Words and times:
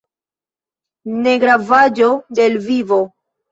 Negravaĵo 1.27 2.11
de 2.41 2.51
l' 2.57 2.61
vivo. 2.67 3.01